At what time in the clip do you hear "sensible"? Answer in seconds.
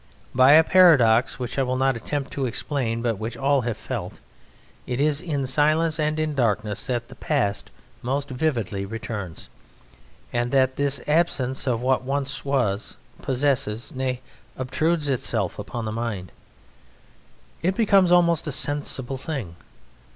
18.51-19.17